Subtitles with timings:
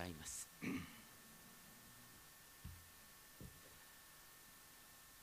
[0.00, 0.48] 伝えます。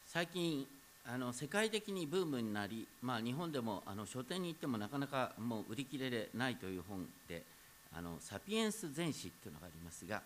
[0.05, 0.68] 最近
[1.05, 7.44] あの世界的にブームになり、まあ、日本でもあの書店に行ってもなかなかもう売り切れでないという本で
[7.95, 10.21] 「あのサピエンス全史」っていうのがありますが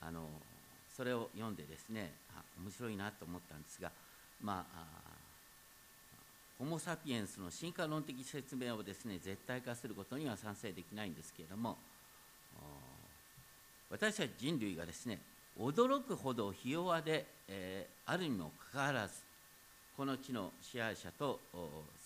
[0.00, 0.28] あの
[0.94, 3.90] それを読んでですねあ面白いなと思ったんですが
[4.40, 4.86] まあ
[6.58, 11.76] ホモ・サピエンスの進化論的説明をですね絶対化することには賛成できないんですけれども
[13.90, 15.20] 私たち人類がですね
[15.58, 19.14] 驚くほどひ弱で、えー、あるにもかかわらず
[19.96, 21.38] この地の支配者と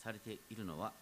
[0.03, 0.93] されているのは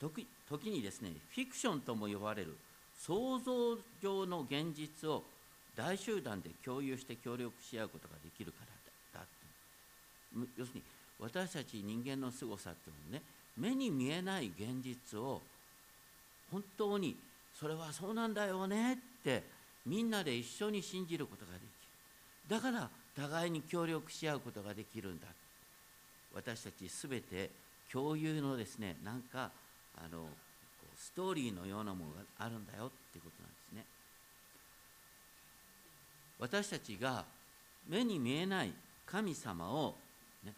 [0.00, 2.56] 時時にですねフィクションとも呼ばれる
[2.98, 5.22] 想像上の現実を
[5.76, 8.58] 大集団で共有して協力し合うことができるか
[9.14, 10.82] らだだ要するに
[11.18, 13.22] 私たち人間の凄さっていうのはね
[13.56, 15.40] 目に見えない現実を
[16.50, 17.16] 本当に
[17.58, 19.42] それはそうなんだよねって
[19.90, 21.68] みんなで一緒に信じることができる。
[22.48, 25.26] だから互いに協力し合うことができるんだ。
[26.32, 27.50] 私たち全て
[27.90, 29.50] 共有のですねなんか
[29.96, 30.28] あの
[30.96, 33.84] ストーリーのようなものがあるんだよっていうことなんですね。
[36.38, 37.24] 私たちが
[37.88, 38.72] 目に見えない
[39.06, 39.96] 神様を、
[40.44, 40.52] ね、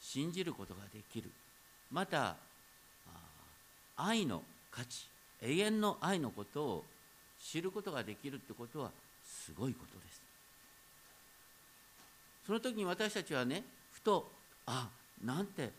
[0.00, 1.28] 信じることができる。
[1.90, 2.36] また
[3.96, 5.08] 愛の価値
[5.42, 6.84] 永遠の愛のことを
[7.40, 8.90] 知ることができるってことは
[9.24, 10.22] すごいことです。
[12.46, 14.30] その時に私たちはねふと
[14.66, 14.88] あ
[15.24, 15.70] なんて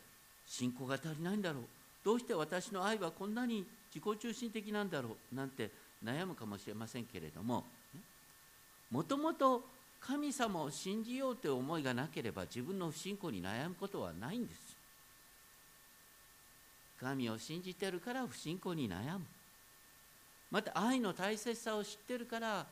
[0.48, 1.64] 信仰が足りないんだろう。
[2.04, 5.36] どうして私の愛はこんなに自己中心的なんだろう。
[5.36, 5.70] なんて
[6.04, 7.64] 悩むかもしれませんけれども
[8.90, 9.64] もともと
[10.00, 14.76] 神様を信じようという思いがなければ自分の不信仰に悩むことはないんです。
[17.00, 19.26] 神を信じてるから不信仰に悩む。
[20.52, 22.66] また愛の大切さを知ってるから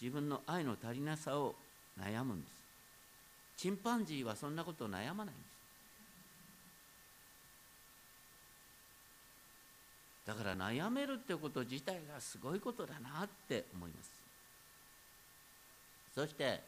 [0.00, 1.54] 自分の愛の足りなさを
[1.98, 2.52] 悩むんです。
[3.56, 5.52] チンパンジーはそんなことを悩まないんです。
[10.26, 14.10] だから悩めるってこと自体がすごいことだなって思います。
[16.14, 16.60] そして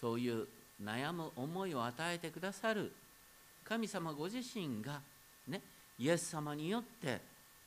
[0.00, 0.46] そういう
[0.82, 2.92] 悩む思いを与えてくださる
[3.64, 5.00] 神様ご自身が
[5.48, 5.60] ね
[5.98, 7.20] イエス様によって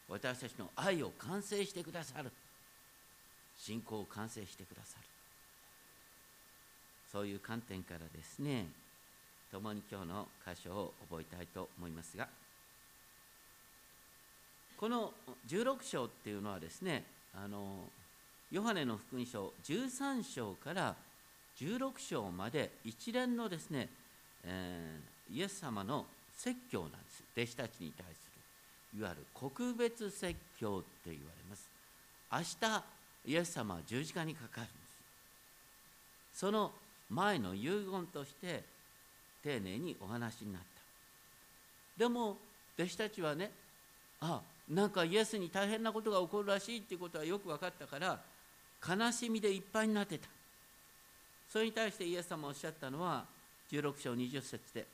[0.09, 2.31] 私たちの愛を完成してくださる。
[3.57, 5.09] 信仰を完成してくださる。
[7.11, 8.67] そういう観点からですね
[9.51, 12.27] 共に今日の箇所を覚えたいと思いますが
[14.77, 15.11] この
[15.47, 17.03] 16章っていうのはですね
[17.33, 17.89] あの
[18.51, 20.95] ヨハネの福音書13章から
[21.59, 23.89] 16章まで一連のですね、
[24.45, 26.05] えー、イエス様の
[26.35, 27.23] 説教なんです。
[27.35, 28.28] 弟子たちに対する。
[28.97, 31.69] いわゆる告別説教って言われます。
[32.31, 32.83] 明日
[33.25, 34.69] イエス様は十字架にかかるんで
[36.33, 36.39] す。
[36.39, 36.71] その
[37.09, 38.63] 前の遺言として
[39.43, 40.67] 丁寧にお話になった。
[41.97, 42.37] でも
[42.77, 43.51] 弟子たちはね
[44.21, 48.19] あなんかイエスに大変なことが起こるらしいっていうことはよく分かったから
[48.87, 50.27] 悲しみでいっぱいになってた。
[51.51, 53.25] それに対してイエス様おっしゃったのは
[53.71, 54.85] 16章20節で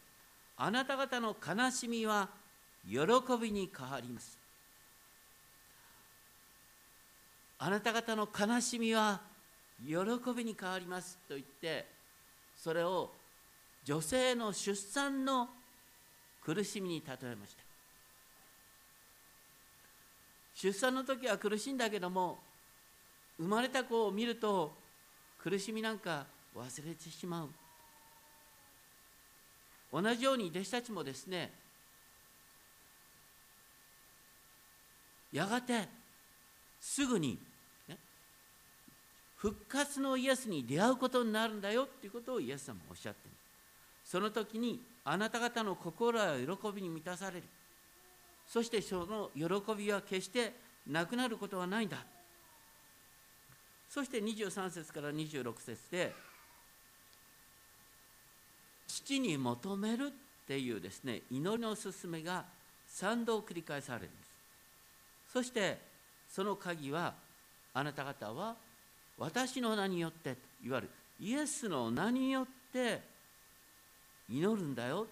[0.58, 2.30] あなた方の悲しみは
[2.88, 2.98] 喜
[3.42, 4.38] びに変わります。
[7.58, 9.22] あなた方の悲しみは
[9.86, 9.96] 喜
[10.36, 11.88] びに変わりますと言って
[12.56, 13.12] それを
[13.84, 15.50] 女性の出産の
[16.44, 17.64] 苦しみに例えました。
[20.54, 22.40] 出産の時は苦しいんだけども
[23.38, 24.72] 生まれた子を見ると
[25.38, 26.26] 苦しみなんか
[26.56, 27.50] 忘れてしまう。
[29.92, 31.52] 同じように弟子たちもですね
[35.32, 35.88] やがて
[36.80, 37.40] すぐに、
[37.88, 37.98] ね、
[39.36, 43.32] 復活のイエスに出会うことになるんだよっていうことをイエス様がおっしゃってる。
[44.04, 47.44] その時にあなた方の心は喜びに満たされる。
[48.48, 50.54] そしてその喜びは決して
[50.88, 51.98] なくなることはないんだ。
[53.90, 56.14] そして23節から26節で
[58.88, 62.46] 父に求めるっていうですね祈りの勧めが
[62.92, 64.25] 3度繰り返されるんです。
[65.36, 65.78] そして
[66.32, 67.14] その鍵は
[67.74, 68.56] あなた方は
[69.18, 70.90] 私の名によっていわゆる
[71.20, 73.02] イエスの名によって
[74.30, 75.06] 祈るんだよ。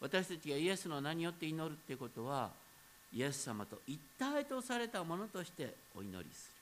[0.00, 2.50] 私たちがイエスの名によって祈るっていうことは
[3.12, 6.52] イエス様と一体とされたものとしてお祈りす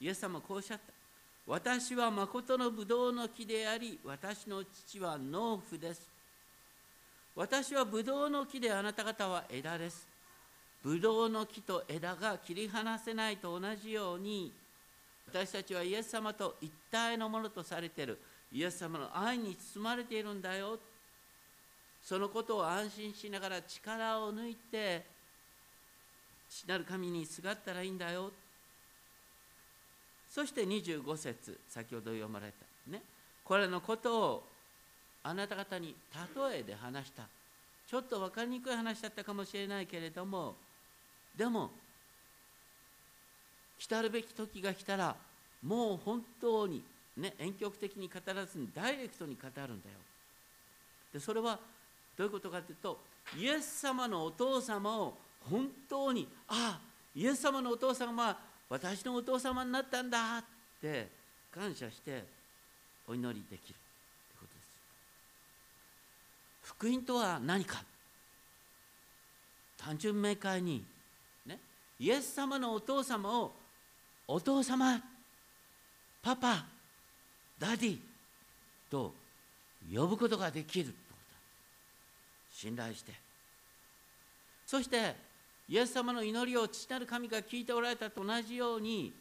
[0.00, 0.06] る。
[0.06, 0.92] イエス様こうおっしゃった。
[1.46, 6.08] 私は誠のブドウの木であり私の父は農夫です。
[7.36, 10.15] 私はブドウの木であなた方は枝です。
[10.82, 14.52] ブドウの木と枝が切り離せないと同じように
[15.28, 18.18] 私たちはイエス様と一体のものとされている。
[18.52, 20.78] イエス様の愛に包まれているんだよ。
[22.02, 25.04] そのことを安心しながら力を抜いて
[26.48, 28.30] 父なる神にすがったらいいんだよ。
[30.30, 33.02] そして25節先ほど読まれたね。
[33.42, 34.48] これのことを
[35.22, 35.96] あなた方に
[36.38, 37.24] 例えで話した。
[37.88, 40.54] ちょっと分かりにくい話だったかもしれないけれども
[41.36, 41.70] でも
[43.78, 45.14] 来たるべき時が来たら
[45.62, 46.82] もう本当に
[47.16, 49.96] ね遠曲的に語らずにダイレクトに語るんだよ。
[51.12, 51.58] でそれは
[52.16, 52.98] どういうことかというと
[53.38, 55.14] イエス様のお父様を
[55.50, 56.80] 本当にああ
[57.14, 60.44] イエス様のお父様は私のお父様になったんだっ
[60.80, 61.08] て
[61.54, 62.24] 感謝して
[63.06, 63.85] お祈りできる。
[66.66, 67.82] 福音とは何か？
[69.78, 70.84] 単純明快に
[71.46, 71.58] ね
[72.00, 73.52] イエス様のお父様を
[74.26, 75.00] お父様
[76.22, 76.64] パパ
[77.56, 77.98] ダディ
[78.90, 79.14] と
[79.94, 82.56] 呼ぶことができるってこと。
[82.56, 83.12] 信頼して。
[84.66, 85.14] そして
[85.68, 89.12] イエス様の祈りを父なる神が聞いておられたと同じように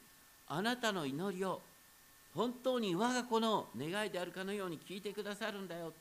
[0.48, 1.62] あなたの祈りを
[2.34, 5.94] 本当に我が子の願いであるかのように聞いてくださるんだよ。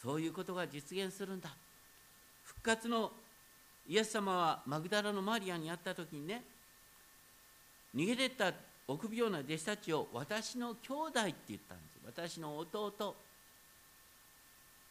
[0.00, 1.50] そういうことが実現するんだ。
[2.44, 3.12] 復活の
[3.88, 6.42] イエス様はマグダラのマリアに会った時にね
[7.94, 8.52] 逃げてった
[8.88, 11.96] 臆病な弟子たちを私の兄弟って言ったんです。
[12.04, 13.16] 私の弟。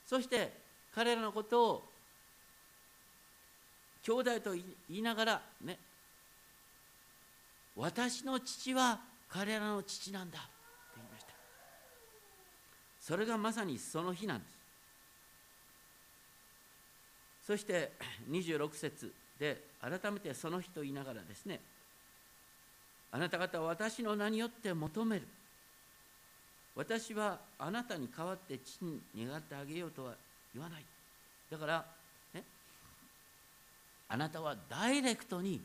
[0.05, 0.51] そして
[0.93, 1.83] 彼らのことを
[4.03, 5.77] 兄弟と言いながらね
[7.75, 8.99] 私の父は
[9.29, 10.47] 彼らの父なんだって
[10.95, 11.33] 言いました。
[13.01, 14.54] それがまさにその日なんです。
[17.45, 17.91] そして
[18.29, 21.59] 26節で改めてその日と言いながらですね
[23.11, 25.27] あなた方は私の名によって求める。
[26.75, 30.15] 私はあなたに代わって父に願ってあげようとは
[30.53, 30.83] 言わない。
[31.49, 31.85] だから、
[32.33, 32.43] ね、
[34.09, 35.61] あなたはダイレクトに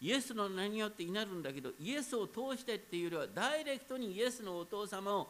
[0.00, 5.28] イエスの名によって祈るんだけどイエスを通してっていうよりはダイレクトにイエスのお父様を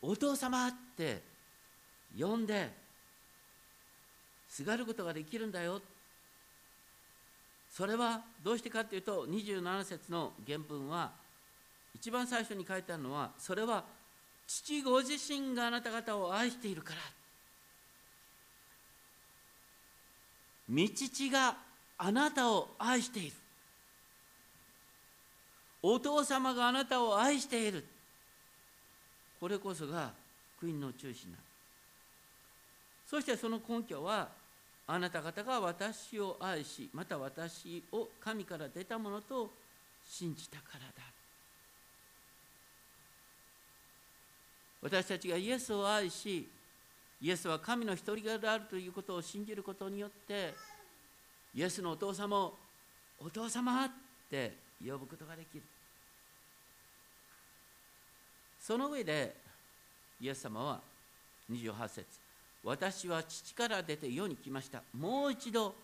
[0.00, 1.20] お父様って
[2.18, 2.70] 呼んで
[4.54, 5.82] すがることができるんだよ。
[7.68, 11.10] それはどうしてかっていうと27節の原文は
[11.92, 13.82] 一番最初に書いてあるのはそれは
[14.46, 17.00] 父ご自身があなた方を愛しているから。
[20.72, 21.56] 御父が
[21.98, 23.32] あなたを愛している。
[25.82, 27.84] お父様があなたを愛している。
[29.40, 30.12] これこそが
[30.58, 31.38] 福音の中心な
[33.04, 34.43] そしてその根拠は
[34.86, 39.50] あなた方が私を愛しまた私を神から出たものと
[40.06, 41.02] 信じたからだ。
[44.82, 46.46] 私たちがイエスを愛し
[47.22, 50.52] イエスは神の一人子であるということを信じることによって
[51.54, 52.54] イエスのお父様を
[53.18, 53.90] お父様っ
[54.30, 54.52] て
[54.84, 55.62] 呼ぶことができる。
[58.60, 59.34] その上で
[60.20, 60.80] イエス様は
[61.50, 62.23] 28節
[62.64, 64.82] 私は父から出て世に来ました。
[64.94, 65.74] もう一度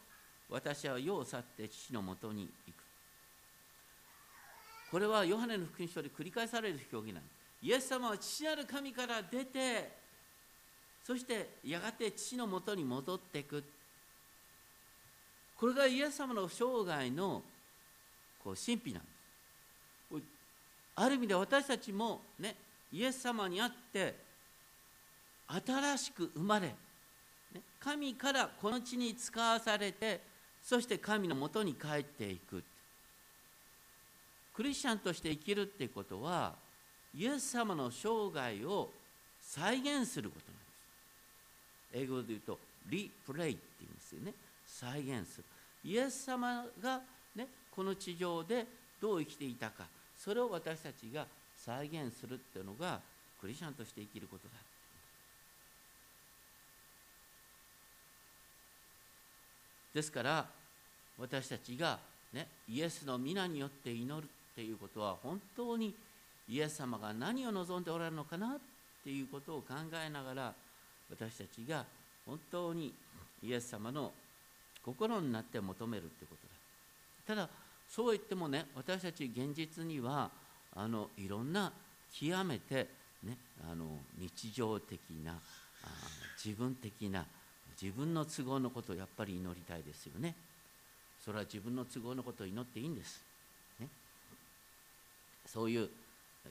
[0.48, 2.80] 私は世を去って父のもとに行く。
[4.90, 7.34] これはヨハネの福音書で繰り返される表現なんです。
[7.62, 10.00] イエス様は父なる神から出て
[11.04, 13.62] そしてやがて父のもとに戻っていく。
[15.58, 17.42] これがイエス様の生涯の
[18.42, 20.22] こう神秘なんです。
[20.96, 22.56] ある意味で私たちもね
[22.90, 24.29] イエス様にあって
[25.52, 26.74] 新しく生まれ、
[27.80, 30.20] 神からこの地に使わされて
[30.62, 32.62] そして神のもとに帰っていく。
[34.54, 36.54] クリスチャンとして生きるっていうことは
[37.16, 38.90] イエス様の生涯を
[39.40, 42.04] 再現することなんです。
[42.04, 44.34] 英語で言うとリプレイって言うんですよね。
[44.66, 45.44] 再現する。
[45.84, 47.00] イエス様が、
[47.34, 48.66] ね、この地上で
[49.00, 49.84] どう生きていたか
[50.18, 51.26] それを私たちが
[51.56, 53.00] 再現するっていうのが
[53.40, 54.69] クリスチャンとして生きることだ。
[59.94, 60.46] ですから
[61.18, 61.98] 私たちが、
[62.32, 65.94] ね、イエスの皆によって祈るっていうことは本当に
[66.48, 68.50] イエス様が何を望んでおられるのかなっ
[69.04, 70.54] ていうことを考えながら
[71.10, 71.84] 私たちが
[72.26, 72.92] 本当に
[73.42, 74.12] イエス様の
[74.84, 76.34] 心になって求めるってこ
[77.26, 77.34] とだ。
[77.34, 77.48] ただ
[77.88, 80.30] そう言ってもね私たち現実には
[80.74, 81.72] あのいろんな
[82.12, 82.86] 極めて、
[83.24, 83.36] ね、
[83.70, 83.84] あの
[84.18, 85.34] 日常的な
[86.42, 87.24] 自分的な
[87.80, 90.34] 自分の都合のことをやっぱり祈りたいですよね。
[91.24, 93.22] それは自分の都合のことを祈っていいんです、
[93.78, 93.88] ね、
[95.44, 95.90] そういう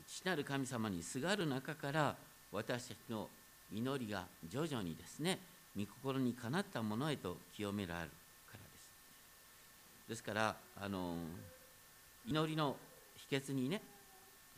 [0.07, 2.15] 父なる神様にすがる中から
[2.51, 3.27] 私たちの
[3.73, 5.39] 祈りが徐々にですね
[5.75, 8.09] 御心にかなったものへと清められる
[8.51, 10.09] からです。
[10.09, 11.15] ですからあの
[12.27, 12.75] 祈りの
[13.29, 13.81] 秘訣にね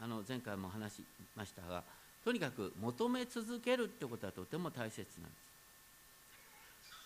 [0.01, 1.03] あの前回も話し
[1.35, 1.83] ましたが
[2.25, 5.50] とにかく求め続けるってことはとても大切なんです。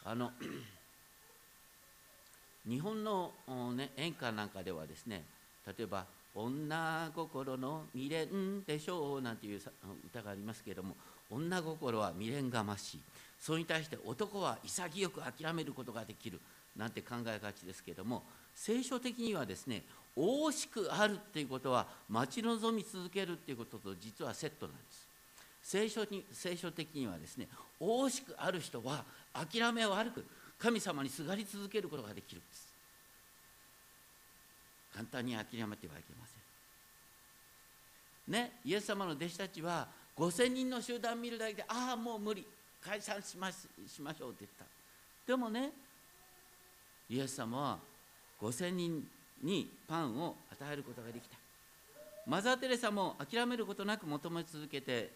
[0.06, 0.32] あの
[2.68, 3.32] 日本の、
[3.76, 5.24] ね、演歌なんかではですね
[5.68, 9.62] 例えば「女心の未練でしょう」なんていう
[10.06, 10.96] 歌がありますけれども
[11.32, 13.00] 女心は未練がましい。
[13.40, 16.40] それに対して男は潔く諦めることができる。
[16.76, 19.84] なんて考えがちですけれども聖書的にはですね
[20.18, 25.08] 惜しくあるっていうことは待ち望み続けるっていうことと実はセットなんです。
[25.64, 27.48] 聖書に聖書的にはですね
[27.80, 29.04] 惜しくある人は
[29.36, 30.26] 諦め悪く
[30.58, 32.74] 神様にすがり続けることができるんです。
[34.94, 36.34] 簡単に諦めてはいけませ
[38.32, 38.34] ん。
[38.34, 39.88] ねイエス様の弟子たちは
[40.18, 42.46] 5000人の集団見るだけでああもう無理。
[42.82, 43.58] 解散しまし
[44.00, 44.66] ましょうって言った。
[45.26, 45.72] でもね
[47.10, 47.80] イエス様は
[48.40, 49.08] 5000人
[49.44, 51.36] にパンを与えることができた。
[52.28, 55.12] マザー・テレサも諦めることなく求め続けて、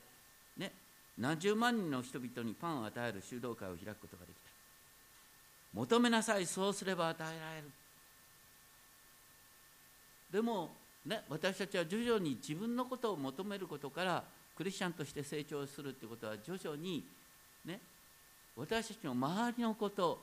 [0.58, 0.72] ね、
[1.20, 4.50] 何十万人の人々にパンを与える修道会を開くことができた
[5.74, 7.70] 求めなさいそうすれば与えられる
[10.32, 10.70] でも、
[11.06, 14.24] ね、私たちは徐々に自分のことを求めることから
[14.56, 17.04] クリスチャンとして成長するということは徐々に、
[17.66, 17.80] ね、
[18.56, 20.20] 私たちの周りのこと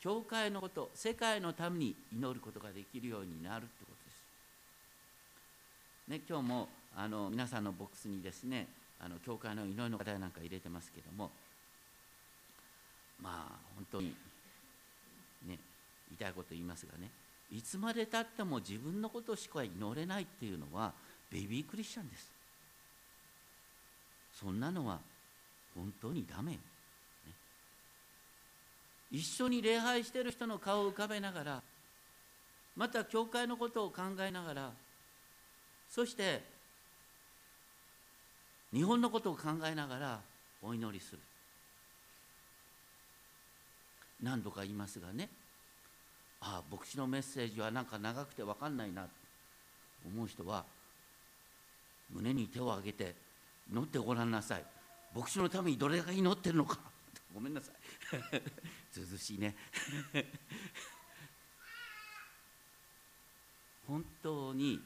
[0.00, 4.10] 教会のこと世界のために祈ることができるようになるということで
[6.16, 6.20] す。
[6.20, 8.68] ね、今日もあの皆さんのボックスにですね
[9.00, 11.30] あの教会の祈りの課題なんか入れてますけども
[13.22, 14.14] まあ本当にね
[15.46, 15.56] 言
[16.14, 17.10] いたいこと言いますがね
[17.50, 20.92] いつまでたっても自分のことしか祈れないっていうのは
[21.30, 22.30] ベビークリスチャンです。
[24.40, 24.98] そんなのは
[25.74, 26.52] 本当にダメ。
[26.52, 26.58] よ
[29.10, 31.62] 一緒に礼拝してる人の顔を浮かべながら
[32.76, 34.72] また教会のことを考えながら
[35.88, 36.42] そして
[38.72, 40.20] 日本のことを考えながら
[40.62, 41.18] お祈りする。
[44.22, 45.28] 何度か言いますがね
[46.40, 49.10] ああ牧師のメッセージはなんか長くて分かんないなと
[50.06, 50.64] 思う人は
[52.10, 53.14] 胸に手を挙げて
[53.70, 54.64] 祈ってごらんなさい。
[55.14, 56.78] 牧師のためにどれだけ祈ってるのか。
[57.34, 57.74] ごめんなさい。
[58.96, 59.54] 涼しいね。
[63.86, 64.80] 本当に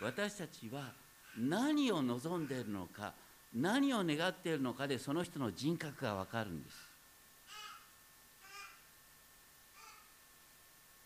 [0.00, 0.92] 私たちは
[1.38, 3.14] 何を望んでいるのか
[3.54, 6.92] 何を願っているのかでその人の人格が分かるんです。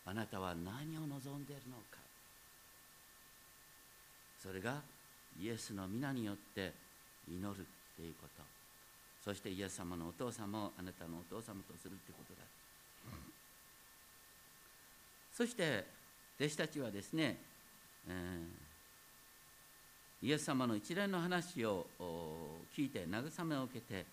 [0.05, 1.99] あなたは何を望んでいるのか。
[4.41, 4.81] それが
[5.41, 6.73] イエスの皆によって
[7.29, 7.67] 祈る
[7.97, 8.43] ということ。
[9.25, 12.47] そしてイエス様のお父様をあなたのお父様とするということだ、
[15.33, 15.85] そして
[16.39, 17.37] 弟子たちはですね、
[18.09, 18.66] えー、
[20.23, 21.87] イエス様の一連の話を
[22.77, 24.05] 聞いて慰めを受けて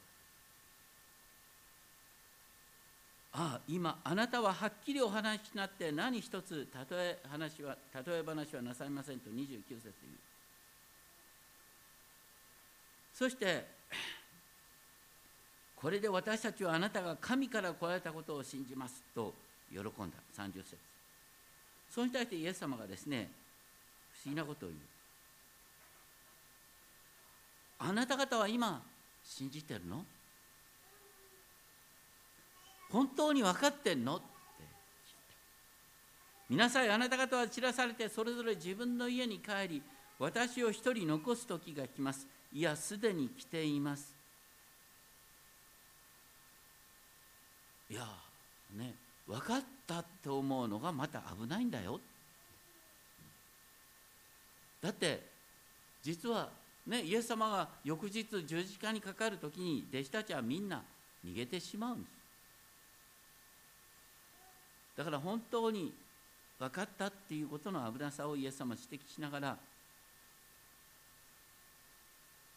[3.35, 9.93] ああ今あなたははっきりお話しになって何一つ例え話は例え話はなさいませんと29節言う。
[13.13, 13.65] そして
[15.75, 19.33] これで私たちはあなたが神から来られたことを信じますと
[19.71, 19.93] 喜んだ。
[20.37, 20.77] 30節。
[21.89, 23.31] それに対してイエス様がですね
[24.23, 24.92] 不思議なことを言う。
[27.79, 28.81] あなた方は今
[29.23, 30.05] 信じてるの？
[32.91, 34.17] 本当に分かってんの？
[34.17, 34.29] って聞い
[35.27, 35.33] た。
[36.49, 39.81] 見なさいあなた方は散らされてそれぞれ自分の家に帰り
[40.19, 42.27] 私を一人残す時が来ます。
[42.53, 44.13] いやすでに来ています。
[47.89, 48.07] いや
[48.77, 48.93] ね
[49.27, 51.99] 分かったって思うのがまた危ないんだよ。
[54.81, 55.21] だって
[56.01, 56.49] 実は
[56.87, 60.83] ねイエス様が翌日十字架にかかる時に弟子たちはみんな
[61.25, 62.13] 逃げてしまうんです。
[64.97, 65.91] だから本当に
[66.59, 69.57] 分かったっていうことの危なさをイエス様は指摘しながら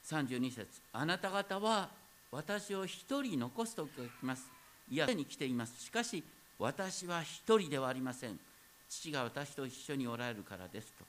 [0.04, 1.88] 32節あなた方は
[2.30, 4.50] 私を一人残す時が来ます。
[4.90, 5.82] いやに来ています。
[5.82, 6.22] しかし
[6.58, 8.38] 私は一人ではありません。
[8.88, 11.04] 父が私と一緒におられるからですと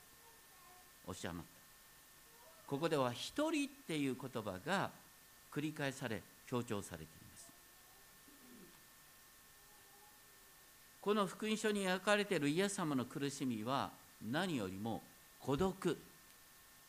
[1.08, 1.57] おっしゃいました
[2.68, 4.92] ここでは一人っていう言葉が
[5.52, 7.48] 繰り返され強調されています。
[11.02, 13.92] この福音書に描かれているイエス様の苦しみは
[14.30, 15.02] 何よりも
[15.40, 15.98] 孤独。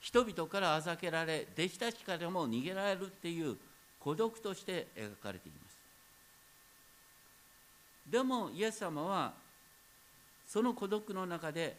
[0.01, 3.57] 人々からあざけられ弟子たちからも逃げられるっていう
[4.01, 5.79] 孤独として描かれています。
[8.11, 9.33] でもイエス様は
[10.47, 11.77] その孤独の中で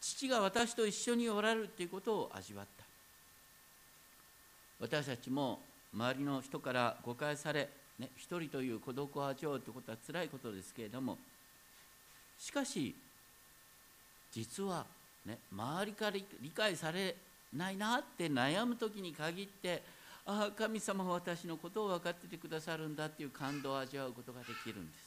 [0.00, 2.75] 父が私と一緒におられるということを味わった
[4.80, 5.60] 私たちも
[5.94, 7.68] 周りの人から誤解され、
[7.98, 11.16] ね、一人という孤独を味わうということはつらいことですけれども
[12.38, 12.94] しかし
[14.32, 14.84] 実は、
[15.24, 17.16] ね、周りから理解され
[17.54, 19.82] ないなって悩む時に限って
[20.26, 25.06] ああ神様は私のことを分かっててくださるんだっていう感動を味わうことができるんです。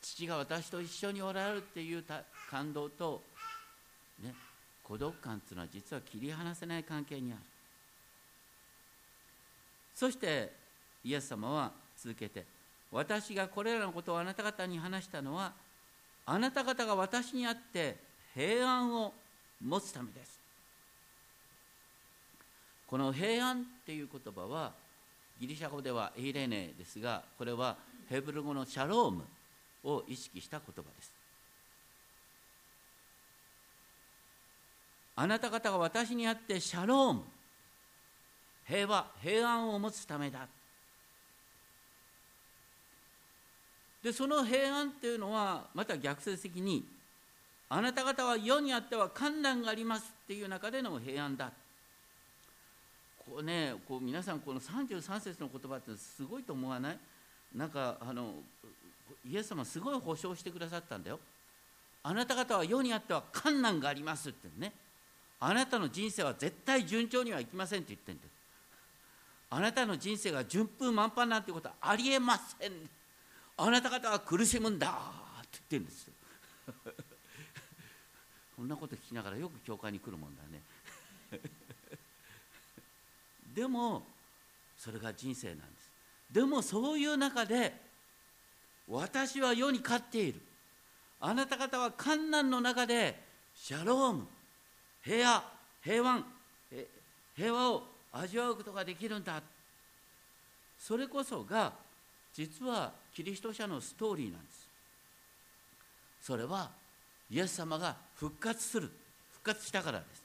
[0.00, 2.04] 父が私と一緒におられるっていう
[2.50, 3.22] 感動と、
[4.22, 4.34] ね、
[4.88, 7.42] 孤独感っていうのは実は切り離せない関係にある。
[9.94, 10.50] そして
[11.04, 12.44] イエス様は続けて
[12.90, 15.52] 私がこれらのことをあなた方に話したのは
[16.24, 17.96] あなた方が私にあって
[18.34, 19.12] 平安を
[19.62, 20.38] 持つためです。
[22.86, 24.72] この平安っていう言葉は
[25.38, 27.76] ギリシャ語ではエイレネですがこれは
[28.08, 29.24] ヘブル語のシャローム
[29.84, 31.17] を意識した言葉です。
[35.20, 37.22] あなた方が私にあってシャローム。
[38.64, 40.46] 平和平安を持つためだ。
[44.00, 46.84] でその平安っていうのはまた逆説的に
[47.68, 51.50] あなた方は世にあっては困難がありますっていう中での平安だ。
[53.18, 56.98] こうねこう皆さんこの33節の言葉ってすごいと思わない？
[57.56, 58.34] なんかあの
[59.28, 61.18] イエス様すごい保証してくださったんだよ。
[62.04, 64.72] あなた方は世にあっては困難がありますってね。
[65.40, 68.28] あなたの人生は絶対順調にはいきませんって言ってんだよ。
[69.50, 72.72] あなたの人生が順風満帆なんてことはありえません。
[73.56, 74.90] あなた方は苦しむんだっ
[75.46, 76.12] て言ってるんですよ。
[78.56, 80.62] こんなこと聞きながらよく教会に来るもんだね。
[83.54, 84.06] でも
[84.76, 85.90] それが人生なんです。
[86.30, 87.80] でもそういう中で
[88.88, 90.40] 私は世に勝っている。
[91.20, 93.24] あなた方は観難の中で
[93.54, 94.28] シャローム。
[95.02, 95.44] 平和
[95.82, 96.24] 平安
[97.36, 97.82] 平和を
[98.12, 99.40] 味わうことができるんだ。
[100.78, 101.72] それこそが
[102.32, 104.68] 実はキリスト者のストーリーなんです。
[106.20, 106.70] それは
[107.30, 108.90] イエス様が復活する
[109.32, 110.22] 復活したからです。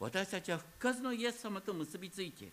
[0.00, 2.52] 私たちは復活のイエス様と結びついている。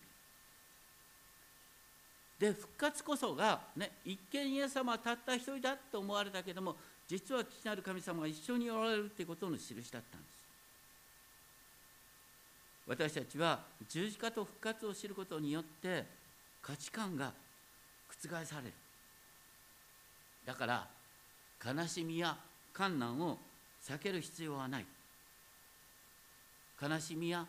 [2.38, 6.74] で復活こそが、ね、一見イエス様はたった一人だと思われたけども
[7.06, 10.41] 実は父なる神様が一緒におられるということの印だったんです。
[12.86, 16.04] 私たちは十字架と復活を知ることによって
[16.60, 17.32] 価値観が
[18.08, 18.72] 覆される。
[20.44, 20.86] だから
[21.64, 22.36] 悲しみや
[22.76, 23.38] 困難を
[23.84, 24.86] 避ける必要はない。
[26.80, 27.46] 悲しみや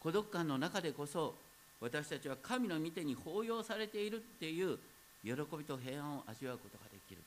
[0.00, 1.34] 孤独感の中でこそ
[1.80, 4.78] 私たちは神の御手に抱擁されているっていう
[5.24, 7.22] 喜びと平安を味わうことができる。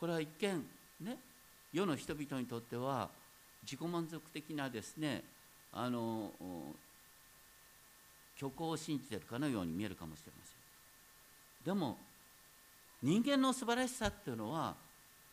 [0.00, 0.64] これは一見
[1.00, 1.18] ね
[1.72, 3.10] 世の人々にとっては
[3.62, 5.22] 自己満足的なですね
[5.72, 6.32] あの
[8.38, 10.54] 虚構を信じてるかのように見えるかもしれません。
[11.64, 11.98] でも
[13.02, 14.74] 人間の素晴らしさっていうのは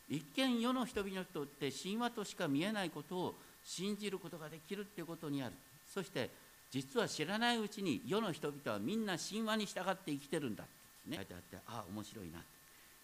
[0.09, 5.53] 一見世の人々にとって神話としか見えないことを信じることができるっていうことにある。
[5.91, 6.29] そして
[6.71, 10.67] 実は知らないうちに世の人々はみんな神話に従って生きてるんだっ
[11.05, 11.17] てね。
[11.17, 12.39] 書いてあってああ面白いな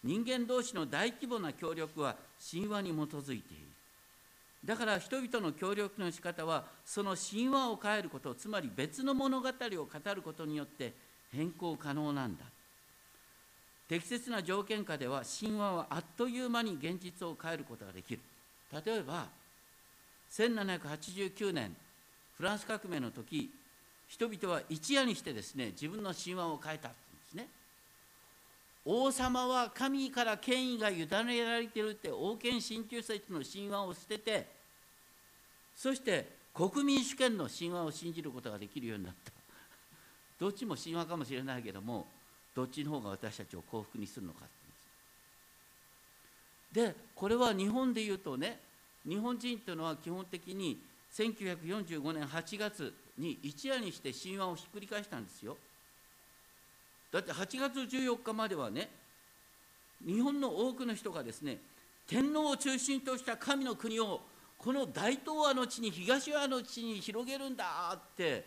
[0.04, 2.16] 人間同士の大規模な協力は
[2.52, 3.64] 神話に基づいている。
[4.64, 10.94] だから人々の協力の仕方はその神話を変えることつまり別の物語を語ることによって
[11.34, 12.44] 変更可能なんだ。
[13.88, 18.20] 適切な条件下では神話はあっという間に現実を変えることができる。
[18.86, 19.26] 例えば
[20.32, 21.76] 1789年
[22.38, 23.50] フランス革命の時
[24.08, 26.98] 人々は一夜にしてですね自分の神話を変えたんで
[27.32, 27.48] すね。
[28.86, 34.48] 王様は神から権威が委ねられてるって王権親中説の神話を捨てて
[35.76, 39.32] そして国民主権の神話を信じることができるようになった。
[40.42, 42.08] どっちも神話かもしれないけども
[42.56, 44.40] どっちの方が私たちを幸福にするのか
[46.74, 48.58] でこれは日本でいうとね
[49.08, 50.80] 日本人というのは基本的に
[51.14, 55.58] 1945年8月に一夜にして神話をひっくり返したんですよ。
[57.12, 58.90] だって8月14日まではね
[60.06, 61.58] 日本の多くの人がですね
[62.08, 64.22] 天皇を中心とした神の国を
[64.58, 68.46] この大東亜の地に東亜の地に広げるんだって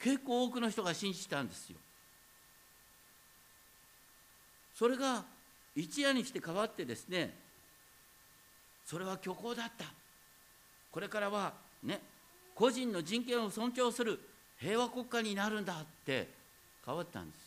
[0.00, 1.76] 結構多くの人が信じたんですよ。
[4.74, 5.22] それが
[5.76, 7.32] 一夜にして変わってですね
[8.84, 9.84] それは虚構だった。
[10.90, 11.52] これからは
[11.82, 12.00] ね
[12.54, 14.18] 個人の人権を尊重する
[14.58, 16.41] 平和国家になるんだって
[16.84, 17.42] 変わったんです。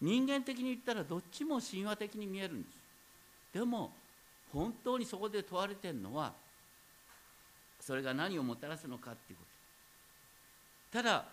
[0.00, 2.74] 人間的に言ったらどっちも神話的に見えるんです。
[3.52, 3.92] でも
[4.52, 6.32] 本当にそこで問われてるのは
[7.80, 9.44] それが何をもたらすのかっていうこ
[10.92, 10.98] と。
[10.98, 11.24] ただ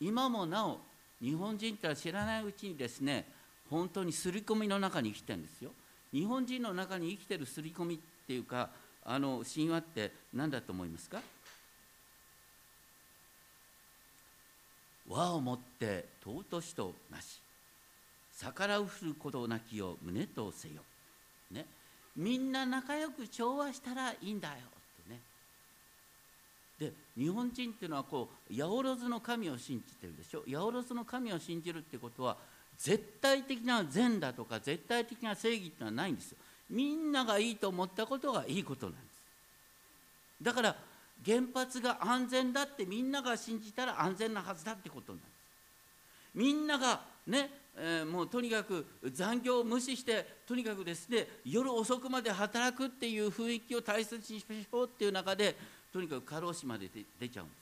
[0.00, 0.78] 今もなお
[1.20, 3.26] 日本人っては知らないうちにですね
[3.68, 5.70] 本当に刷り込みの中に生きてるんですよ。
[6.12, 8.70] 日本人の中に生きてる刷り込みっていうか
[9.04, 11.20] あの神話って何だと思いますか？
[15.10, 17.40] 和をもって尊しとなし
[18.38, 20.74] 逆らうふることなきを胸とせよ、
[21.50, 21.66] ね、
[22.16, 25.20] みんな仲良く調和したらいいんだよってね。
[26.78, 30.42] で日本人っていうのはこう八百万の神を信じてるでしょ？
[30.46, 32.36] 八百万の神を信じるってことは
[32.78, 36.38] 絶対的な善だとか絶対的な正義っていうのはないんですよ。
[36.70, 39.02] みんながいいと思ったことがいいことなんです。
[40.40, 40.76] だから
[41.24, 45.30] 原発が安全だってみんなが信じたら安全なはずだってことなんです
[46.34, 55.56] みんながね、えー、もうとにかく残業を無視してとにかくですね夜遅くまで働くっていう雰囲気を大切にしましょうっていう中で
[55.92, 57.60] とにかく過労死まで出ちゃうんです。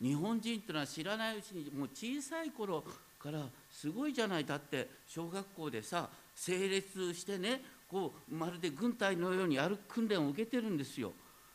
[0.00, 2.84] 日本人っていうのは知らないうちにもう小さい頃
[3.20, 4.44] からすごいじゃない。
[4.44, 11.12] だって小学校でさ整列してねこうまるで軍隊のように歩く訓練を受けてるんですよ。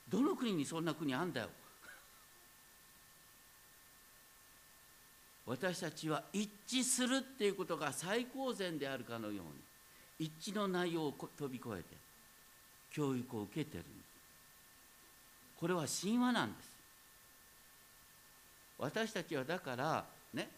[0.09, 1.49] どの国にそんな国あんだよ。
[5.45, 9.45] 私たちは一致するっていうことが最高善であるかのよう
[10.21, 11.83] に一致の内容を飛び越えて
[12.91, 13.93] 教育を受けてるんです。
[15.59, 16.73] これは神話なんです。
[18.79, 20.49] 私たちはだからね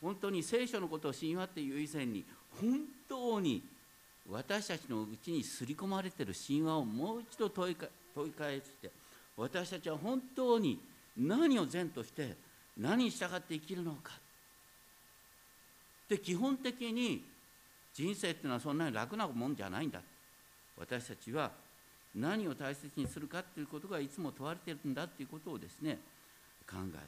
[0.00, 2.24] 本当に聖書のことを神話っていう以前に
[2.60, 3.62] 本当に
[4.30, 7.76] 私たちのうちに刷り込まれている神話をもう一度問い
[8.14, 8.90] 問い返して
[9.36, 10.78] 私たちは本当に
[11.16, 12.36] 何を善として
[12.78, 14.12] 何に従って生きるのか。
[16.08, 17.24] で基本的に
[17.94, 20.00] 人生っていうのはそんなに楽なもんじゃないんだ。
[20.78, 21.50] 私たちは
[22.14, 25.04] 何を大切にするかっていうことがいつも問われてるんだ。
[25.04, 25.98] っていうことをですね
[26.66, 27.00] 考える。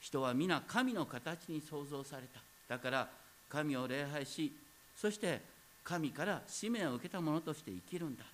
[0.00, 2.40] 人は皆神の形に創造された。
[2.68, 3.08] だから
[3.48, 4.52] 神を礼拝し
[4.96, 5.40] そして
[5.84, 8.24] 神から使命を受けた者として生きるんだ。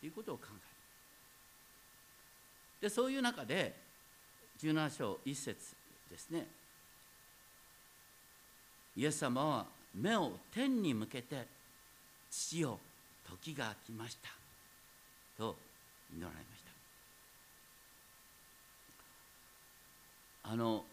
[0.00, 0.60] ということを考える。
[2.80, 3.74] でそういう中で
[4.60, 5.74] 17章1節
[6.10, 6.46] ですね。
[8.96, 11.46] イエス様は目を天に向けて
[12.30, 12.78] 父よ
[13.28, 14.30] 時が来ました。
[15.38, 15.56] と
[16.12, 16.62] 祈られまし
[20.42, 20.50] た。
[20.50, 20.84] あの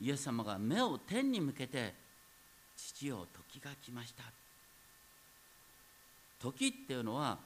[0.00, 2.05] イエス様が目を天に向けて
[2.76, 4.24] 父よ時が来ました。
[6.38, 7.38] 時っていうのは、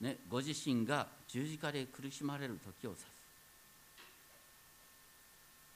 [0.00, 3.06] ね、ご自身が十字架で苦しまれる時を指す。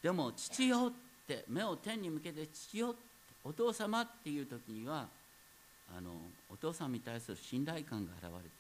[0.03, 2.95] でも父よって目を天に向けて父よ
[3.45, 5.07] お父様っていう時には
[5.97, 6.11] あの
[6.51, 8.51] お父さんに対する信頼感が現れてる。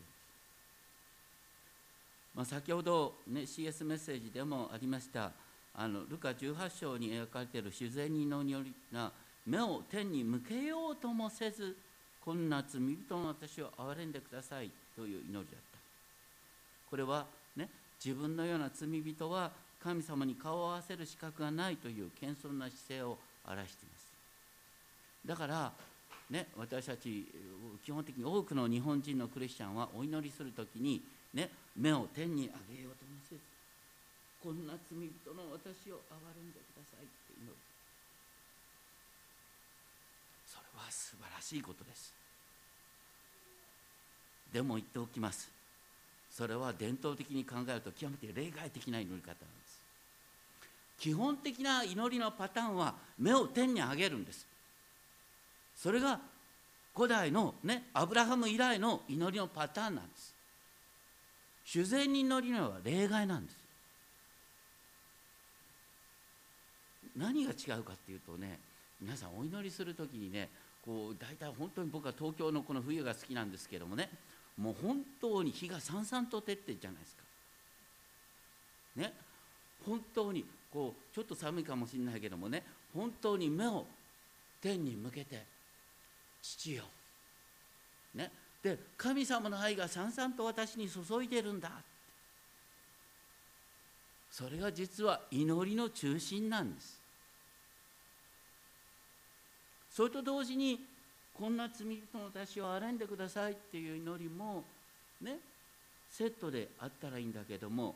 [2.34, 5.32] まあ、先ほど、ね、CS メッセージでもありました
[5.74, 9.12] あのルカ18章に描かれている自然にのよりな
[9.46, 11.76] 目を天に向けようともせず
[12.24, 15.78] こんな罪人の私を憐れんでくださいという祈りだった。
[16.88, 17.26] これは
[17.56, 17.68] ね
[18.04, 19.50] 自分のような罪人は
[19.82, 24.02] 神様に顔を合わせる資格がないという謙遜な姿勢を表しています。
[25.26, 25.72] だから
[26.30, 27.26] ね私たち
[27.84, 31.02] 基本的に多くの日本人のクリスチャンはお祈りする時に
[31.34, 33.40] ね目を天に上げようともせず
[34.42, 37.54] こんな罪人の私を憐れんでくださいって祈る
[40.46, 42.14] それは素晴らしいことです。
[44.52, 45.50] でも言っておきます。
[46.30, 49.80] それは伝統的に考えると極めて例外的な祈り方なんです。
[50.98, 54.46] 基本的な祈りのパターンは目を天に上げるんです。
[55.76, 56.20] それが
[56.94, 60.34] 古代のねアブラハム以来の祈りのパターンなんです。
[61.64, 63.56] 主然に祈りのは例外なんです。
[67.16, 68.58] 何が違うかっていうとね
[69.00, 70.48] 皆さんお祈りする時にね
[70.84, 74.10] こう大体本当に僕は東京のこの冬が好きなんですけどもね
[74.56, 77.22] もう本当に日がさんさんと照ってるじゃないですか。
[78.96, 79.12] ね
[79.86, 82.62] 本当にこうちょっと寒いかもしれないけどもね
[82.94, 83.86] 本当に目を
[84.60, 85.42] 天に向けて
[86.40, 86.84] 父よ、
[88.14, 88.30] ね、
[88.62, 91.70] で神様の愛がさんさんと私に注いでるんだ。
[94.30, 97.01] それが実は祈りの中心なんです。
[99.92, 100.80] それと同時に
[101.34, 104.64] こんな罪人の私を憐れんでくださいっていう祈りも
[105.20, 105.38] ね
[106.10, 107.94] セットであったらいいんだけども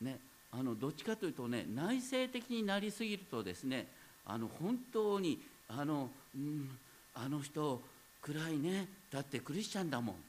[0.00, 0.18] ね
[0.52, 3.86] あのどっちかというとね内省的になりすぎるとですね
[4.26, 6.68] あの本当にあの、うん、
[7.14, 7.80] あの人
[8.20, 10.16] 暗いねだってクリスチャンだもん。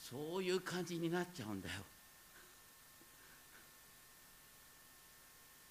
[0.00, 1.82] そういう感じになっちゃうんだよ。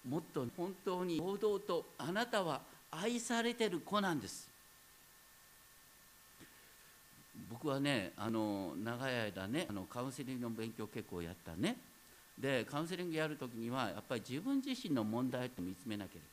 [0.07, 4.49] もっと本当に堂々とあなたは愛されてる子なんです。
[7.49, 11.77] 僕はねあの長い間ねあのカウンセリングの勉強結構やったね。
[12.39, 16.29] でカウンセリングやるときにはやっぱり自分自身の問題と見つめなければい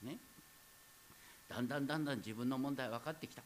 [0.00, 0.20] けないね。
[1.48, 3.42] だんだんだんだん自分の問題分かってきた。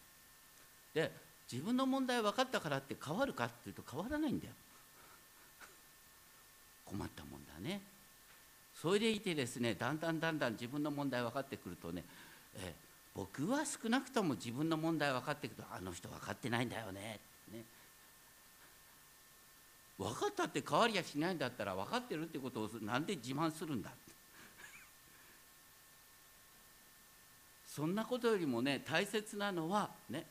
[0.92, 1.10] で
[1.50, 4.52] 自分の問題分かったからって変わるかっていうと変わらないんだよ。
[6.84, 7.80] 困ったもんだね。
[8.80, 12.02] それでいてですねだんだんだんだん自分の問題分かってくるとね、
[12.56, 12.74] え
[13.14, 17.20] 僕は少なくとも自分の問題分かってくるとあの人分かってないんだよね
[17.52, 17.64] ね。
[19.98, 23.90] 分かったって変わりやしないんだったら分かってるってことをなんで自慢するんだ
[27.68, 30.24] そんなことよりもね大切なのはね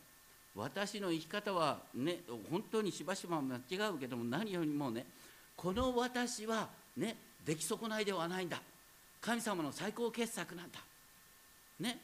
[0.56, 5.06] 私の生き方はね本当にしばしば間違うけども何よりもね
[5.56, 8.62] この私はね出来損ないではないんだ。
[9.22, 10.80] 神様の最高傑作なんだ。
[11.80, 12.00] ね。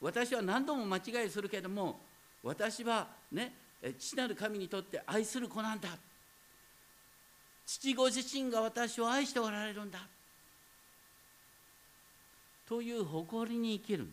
[0.00, 1.98] 私は何度も間違いするけども
[2.42, 3.54] 私はね
[3.98, 5.88] 父なる神にとって愛する子なんだ。
[7.66, 10.00] 父ご自身が私を愛しておられるんだ。
[12.68, 14.06] という誇りに生きる。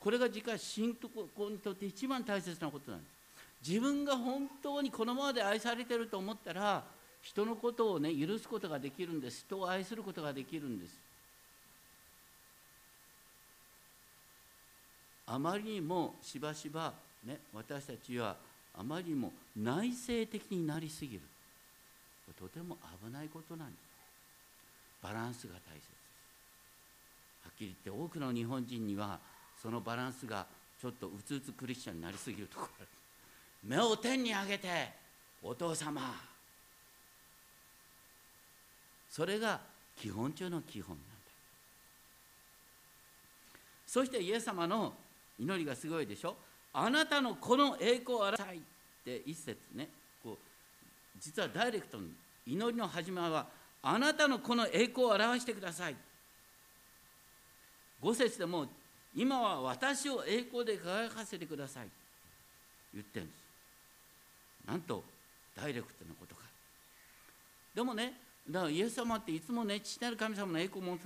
[0.00, 1.08] これが実は信徒
[1.50, 3.14] にとって一番大切なことなんです。
[3.66, 6.84] 自分が本当にこのままで愛されてると思ったら
[7.24, 9.44] 人のことをね許すことができるんです。
[9.46, 10.92] 人を愛することができるんです。
[15.26, 16.92] あまりにもしばしば
[17.24, 18.36] ね私たちは
[18.78, 21.22] あまりにも内省的になりすぎる。
[22.38, 23.78] とても危ないことなんです。
[25.02, 25.88] バランスが大切です。
[27.44, 29.18] はっきり言って多くの日本人には
[29.62, 30.46] そのバランスが
[30.80, 32.86] ちょっとうつうつクリスチャンになりすぎるところ
[33.62, 34.92] 目を天に上げて
[35.42, 36.33] お父様。
[39.14, 39.60] それが
[39.96, 41.04] 基本中の基本なんだ。
[43.86, 44.92] そしてイエス様の
[45.38, 46.34] 祈りがすごいでしょ。
[46.72, 48.60] あなたのこの栄光を表さいっ
[49.04, 49.88] て一節ね。
[50.20, 50.36] こう
[51.20, 52.10] 実はダイレクトに
[52.44, 53.46] 祈りの始まりは
[53.84, 55.94] あなたのこの栄光を表してください。
[58.00, 58.66] 五節でも
[59.14, 61.88] 今は私を栄光で輝かせてください。
[62.92, 63.38] 言ってるんです。
[64.66, 65.04] なんと
[65.54, 66.42] ダイレクトなことか。
[67.76, 70.98] でもねだからイエス様っていつもね父なる神様の栄光を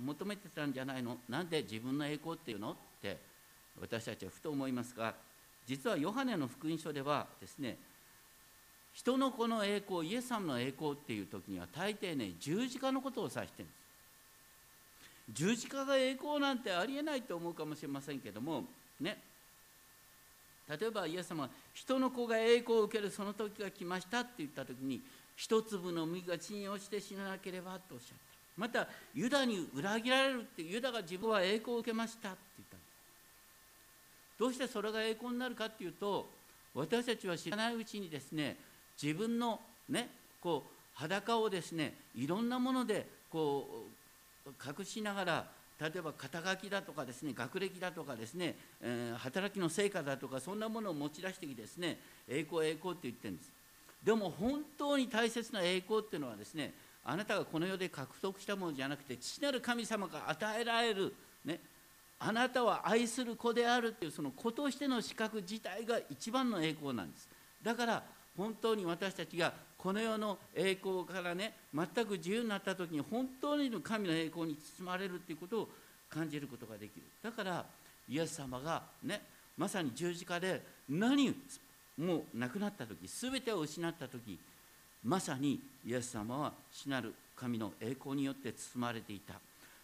[0.00, 1.18] 求めてたんじゃないの？
[1.28, 2.72] なんで自分の栄光っていうの？
[2.72, 3.16] って
[3.80, 5.14] 私たちはふと思いますが
[5.66, 7.76] 実はヨハネの福音書ではですね
[8.92, 13.80] 人の子の栄光イエス様の栄光っていう時には大抵ね十字架のことを指してるんです。
[15.32, 18.64] 十字架が栄光なんてありえないと思うかもしれませんけども
[19.00, 19.16] ね。
[20.68, 25.00] 例えばイエス様は人の子が栄光を受けるその時が来ましたって言った時に
[25.40, 28.14] 一粒の実が地に落ちて死ななければとおっしゃった。
[28.58, 32.76] またユダに裏切られるってユダが自分は栄光を受けましたって言った。
[32.76, 36.28] んですどうしてそれが栄光になるかっていうと
[36.74, 38.58] 私たちは知らないうちにですね
[39.02, 40.10] 自分のね
[40.42, 43.86] こう裸をですねいろんなものでこ
[44.46, 45.46] う隠しながら
[45.80, 51.98] 例えば肩書きだとかですね学歴だとかですね、えー、働きの成果だとかそんなものを持ち出してきてですね
[52.28, 53.59] 栄光栄光って言ってるんです。
[54.02, 56.72] でも本当に大切な栄光っていうのはですね
[57.04, 61.60] あなたがこの世で獲得したものじゃなくて父なる神様が与えられる、ね、
[62.18, 67.28] あなたは愛する子であるっていうその子としての資格自体が一番の栄光なんです。
[67.62, 68.02] だから
[68.36, 75.68] 本当に私たちがこの世の栄光からね全く自由になった時に本当に神の栄光に包まれるっていうことを
[76.08, 77.02] 感じることができる。
[77.22, 77.64] だから
[78.08, 79.22] イエス様がね
[79.56, 81.34] まさに十字架で何
[82.00, 84.38] もう亡くなった時全てを失った時
[85.04, 89.34] まさにイエス様は死なる神の栄光によって包まれていた。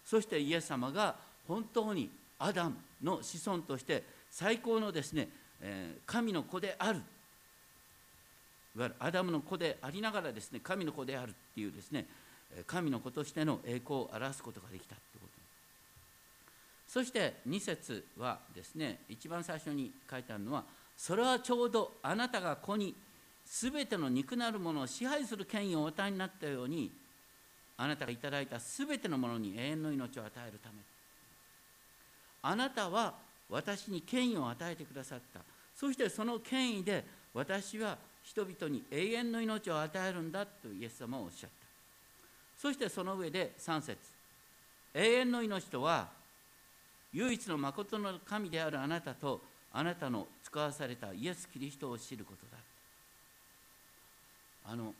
[0.04, 1.16] そしてイエス様が
[1.48, 5.28] 本当にアダムの子孫として最高のですね
[5.62, 7.00] え神の子である。
[8.76, 12.06] いわゆるアダムの子でありながらですね神の子であるっていうですね
[12.66, 16.92] 神の子としての栄光を表すことができたということ。
[16.92, 20.64] そして2節はですね一番最初に書いてあるのは
[20.96, 22.94] それはちょうどあなたが子に
[23.44, 26.90] 全ての肉なるものを支配する権威をお与えになったように
[27.76, 30.76] あなたがいただいた全てのものに永遠の命を与えるため。
[32.42, 33.14] あなたは
[33.50, 35.40] 私に権威を与えてくださった。
[35.74, 37.04] そしてその権威で
[37.34, 41.66] 私は人々に永遠の命を与えるんだとイエス様はおっしゃった。
[42.60, 43.98] そしてその上で3節。
[44.94, 46.08] 永遠の命とは
[47.12, 49.42] 唯一の誠の神であるあなたと
[49.78, 52.56] あなたの使わされたイエス・キリストを知ることだ。
[54.64, 54.94] あの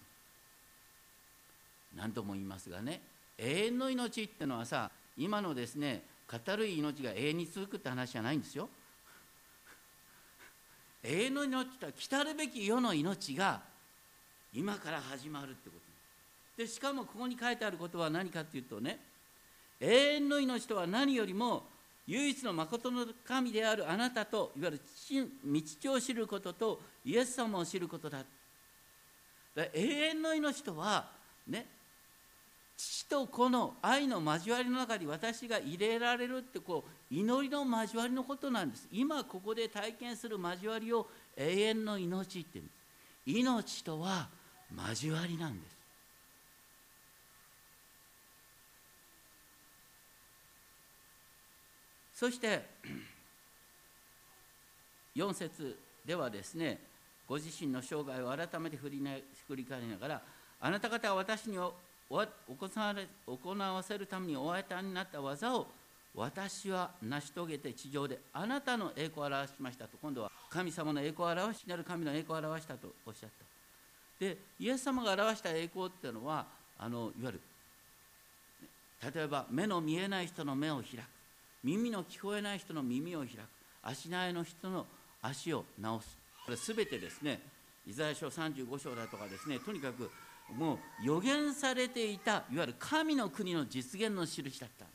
[1.96, 3.00] 何度も言いますがね
[3.38, 8.68] 永遠の命ってのはさ今のですね語る命が永遠に続くって話じゃないんですよ。
[11.02, 13.62] 永遠の命とは来るべき世の命が
[14.52, 16.62] 今から始まるってこと。
[16.62, 19.00] でしかもここに書いてあることは何かっていうとね
[19.80, 21.66] 永遠の命とは何よりも
[22.06, 25.30] 唯一の誠の神であるあなたといわゆる
[25.82, 28.24] 道を知ることとイエス様を知ることだ。
[29.56, 31.08] 永遠の命とは
[31.48, 31.66] ね
[32.76, 38.86] 父と子の愛の交わりの中に私が入れられるってこう祈りの交わりのことなんです。
[38.92, 42.76] 今ここで体験する交わりを永遠の命って言うんです。
[43.24, 44.28] 命とは
[44.90, 45.75] 交わりなんです。
[52.16, 52.62] そして
[55.14, 56.78] 4節ではですね
[57.28, 59.02] ご自身の生涯を改めて振り
[59.46, 60.22] 振り返りながら
[60.58, 61.74] あなた方は私に行
[63.58, 65.66] わせるためにお与えになった技を
[66.14, 69.98] 私は成し遂げて地上であなたの栄光を表しましたと。
[70.00, 74.24] 今度は神様の栄光を表しなる神の栄光を表したとおっしゃった。
[74.24, 76.46] でイエス様が表した栄光っていうのは
[76.78, 77.40] あのいわゆる
[79.14, 81.15] 例えば目の見えない人の目を開く。
[81.66, 83.38] 耳の聞こえない人の耳を開く。
[83.82, 84.86] 足苗の人の
[85.20, 86.16] 足を治す。
[86.44, 87.40] これ全てですね
[87.88, 90.08] イザヤ書35章だとかですねとにかく
[90.56, 94.94] もう予言されていたいわゆる神の国の実現の印だったんで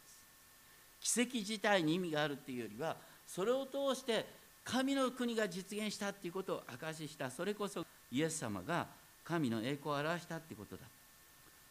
[1.01, 1.13] す。
[1.13, 2.95] 奇跡自体に意味があるっていうよりは
[3.27, 4.25] それを通して
[4.63, 7.29] 神の国が実現したっていうことを証しした。
[7.29, 8.88] それこそイエス様が
[9.25, 10.84] 神の栄光を表したっていうことだ。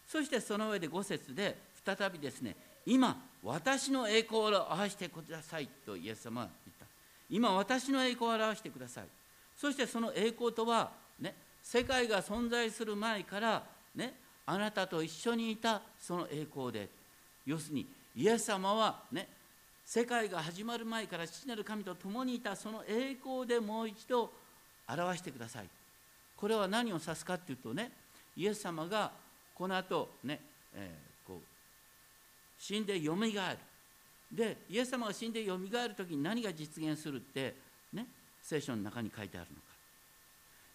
[0.06, 2.54] そしてその上で5節で再びですね
[2.90, 6.86] 今私の栄光を表してくださいとイエス様は言った。
[7.30, 9.04] 今私の栄光を表してください。
[9.56, 13.62] そしてその栄光とはね世界が存在する前から
[13.94, 16.88] ねあなたと一緒にいたその栄光で
[17.46, 19.28] 要するにイエス様はね
[19.86, 24.30] 世界が始まる前から父なる神と共にいたその栄光でもう一度
[24.88, 25.66] 表してください。
[26.36, 27.92] これは何を指すかっていうとね
[28.36, 29.12] イエス様が
[29.54, 30.40] この後ね、
[30.74, 31.09] えー、
[32.60, 33.58] 死んでよみがえる。
[34.36, 37.56] でイエス様が死んでよみがえる時に何が実現するって
[37.92, 38.06] ね
[38.42, 39.62] 聖書の中に書いてあるのか。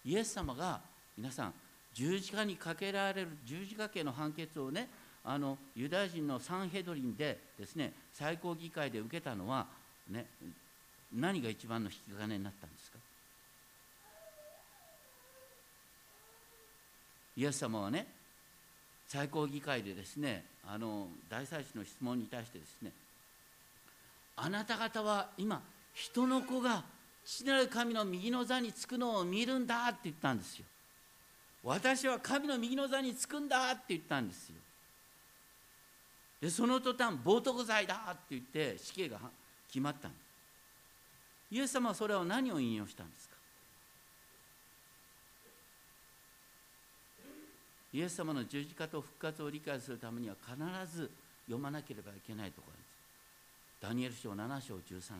[0.04, 0.80] イエス様が
[1.16, 1.54] 皆さん
[1.94, 4.88] 十字架にかけられる十字架刑の判決をね
[5.24, 9.66] あのユダヤ人のサンヘドリンでですね最高議会で受けたのは、
[10.10, 10.26] ね、
[11.14, 12.98] 何が一番の引き金になったんですか？
[17.38, 18.06] イエス様はね
[19.08, 22.90] 最高議会でですねあの大祭司の質問に対してですね
[24.36, 25.62] あなた方は今
[25.94, 26.82] 人の子が
[27.24, 30.64] 父なる神の右の座につくのを見るんだって言ったんですよ
[31.64, 34.54] 私は神の右の座につくんだって言ったんですよ。
[36.40, 39.18] でその途端冒涜罪だって言って死刑が
[39.68, 43.35] 決まったんですイエス様はそれを何を引用したんですか？
[47.96, 50.54] イエス様の十字架と復活を理解するためには必
[50.94, 51.10] ず
[51.46, 52.86] 読まなければいけないところです。
[53.80, 55.14] ダニエル書7章13節、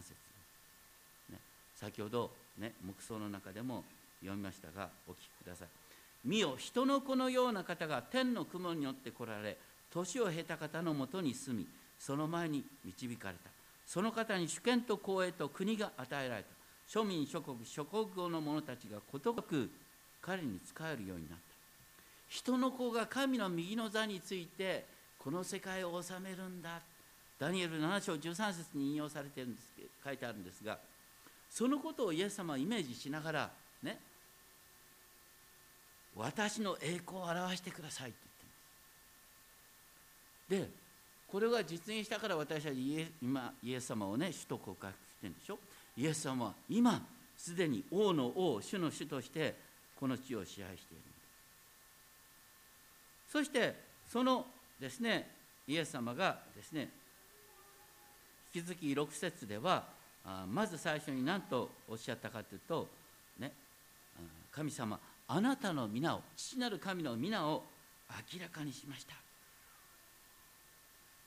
[1.32, 1.38] ね、
[1.74, 3.82] 先ほど、ね、黙想の中でも
[4.20, 5.68] 読みましたがお聞きください。
[6.22, 9.56] 見よ人の子のような方が天の雲によって来られ
[9.90, 11.66] 年を経た方のもとに住み
[11.98, 13.48] その前に導かれた。
[13.86, 16.48] その方に主権と光栄と国が与えられた。
[16.90, 19.70] 庶民諸国諸国語の者たちがことごとく
[20.20, 21.45] 彼に仕えるようになった。
[22.28, 24.84] 人の子が神の右の座について
[25.18, 26.80] この世界を治めるんだ。
[27.38, 29.68] ダニエル7章13節に引用されてるんです
[30.02, 30.78] 書いてあるんですが
[31.50, 33.50] そのことをイエス様はイメージしながら
[33.82, 33.98] ね
[36.16, 38.18] 私の栄光を表してくださいって
[40.48, 40.70] 言ってます。
[40.70, 40.86] で
[41.28, 45.58] これが実現したから私はイエ今イエス様をね主と告白してるんでしょ？
[45.98, 47.02] イエス様は今
[47.36, 49.54] すでに王の王主の主として
[50.00, 51.02] この地を支配している。
[53.36, 53.74] そして
[54.10, 54.46] その
[54.80, 55.28] ですね
[55.68, 56.88] イエス様がですね
[58.54, 59.84] 引き続き6節では
[60.48, 62.88] まず最初に何とおっしゃったかというと、
[63.38, 63.52] ね、
[64.50, 67.62] 神様あなたの皆を父なる神の皆を
[68.32, 69.12] 明らかにしました。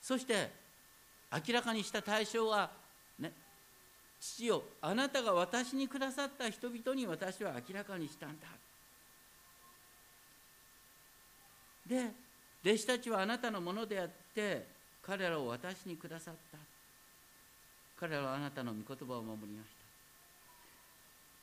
[0.02, 0.50] そして
[1.32, 2.70] 明らかにした対象は
[3.20, 3.30] ね
[4.18, 8.48] 父よあなたが私にくださった人々に私は明らかにしたんだ。
[11.86, 12.10] で
[12.64, 14.66] 弟子たちはあなたのものであって
[15.02, 16.58] 彼らを私にくださった。
[17.98, 19.80] 彼らはあなたの御言葉を守りました。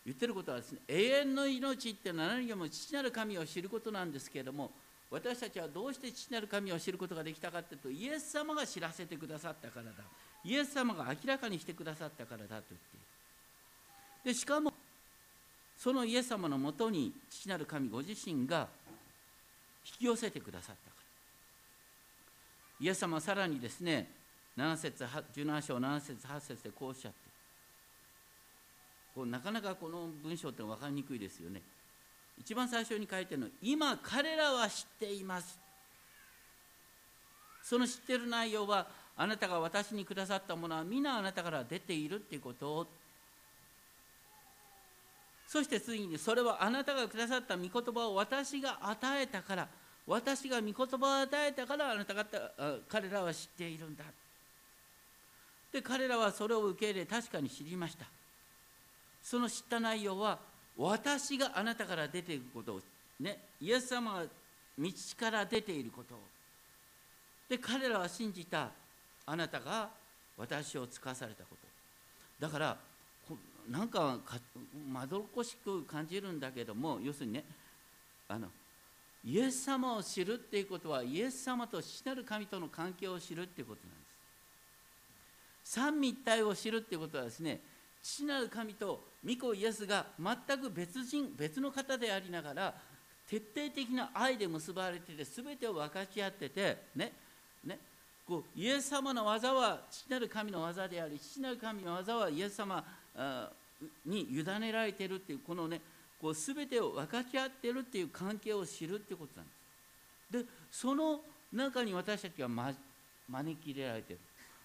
[0.06, 4.72] 言ってることはですね永遠の命って何よりも父なる神を知ることなんですけれども
[5.12, 9.92] 私たちはどうして父なる神を知ることができたかというとイエス様が知らせてくださったからだ。
[10.44, 12.78] イエス様が明らかにしてくださったからだと言ってい
[14.30, 14.34] る。
[14.34, 14.74] でしかも
[15.78, 18.68] そのイエス様のもとに父なる神ご自身が
[19.88, 21.04] 引き寄せてくださったから。
[22.80, 24.10] イエス様はさらにですね
[24.58, 27.18] 7節17章7節8節でこうおっしゃって。
[29.16, 31.62] こうなかなかこの文章って分かりにくいですよね。
[32.40, 35.60] 一番最初に書いてるのは今彼らは知っています。
[37.64, 42.88] その知ってる内容はあなたが私にくださったものは皆あなたから出ているっていうことを
[45.48, 49.68] そして次にそれはあなたがくださった御言葉を私が与えたから
[50.06, 52.38] 私が御言葉を与えたからあなた方
[52.90, 54.04] 彼らは知っているんだ。
[55.72, 58.06] で彼らはそれを受け入れ確かに知りました。
[59.22, 60.40] その知った内容は
[60.78, 62.82] 私があなたから出ていることを
[63.20, 64.24] ねイエス様が
[64.78, 66.20] 道から出ていることを。
[67.50, 68.70] で彼らは信じた
[69.26, 69.90] あなたが
[70.38, 71.68] 私を使わされたこと。
[72.46, 72.78] だから
[73.70, 74.20] なんか
[74.90, 77.44] まどろこしく感じるんだけども要するにね
[78.28, 78.48] あの
[79.26, 83.98] イエス様を知るっていうことはイエス様と父なる神との関係を知るっていうことなんで
[85.66, 85.72] す。
[85.72, 87.60] 三位一体を知るっていうことはですね
[88.02, 92.74] 父なる神と御子イエスが全く別人別の方でありながら
[93.28, 97.12] 徹底的な愛で結ばれてて全てを分かち合っててね
[97.66, 97.80] ね
[98.28, 102.84] こうイエス様の技は父なる神の技であり父なる神の技はイエス様
[104.06, 105.80] に委ねられているっていうこのね
[106.22, 109.52] こう全てを分かち合ってるっていう関係を知るっていうことなんで
[110.40, 110.46] す。
[110.46, 111.22] でその
[111.54, 112.74] 中に私たちは、ま、
[113.30, 114.20] 招き入れられてる。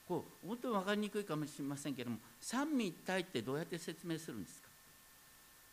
[0.08, 4.68] こう本当に分かりにくいかもしれませんけども三位一体ってどうやって説明するんですか？